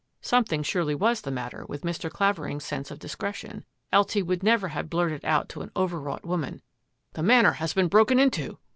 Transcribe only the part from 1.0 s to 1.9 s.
the matter with